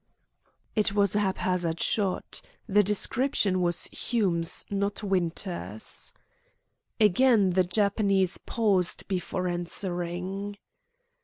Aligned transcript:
It 0.75 0.93
was 0.95 1.13
a 1.15 1.19
haphazard 1.19 1.79
shot. 1.79 2.41
The 2.65 2.81
description 2.81 3.61
was 3.61 3.83
Hume's, 3.91 4.65
not 4.71 5.03
Winter's. 5.03 6.11
Again 6.99 7.51
the 7.51 7.63
Japanese 7.63 8.39
paused 8.39 9.07
before 9.07 9.47
answering. 9.47 10.57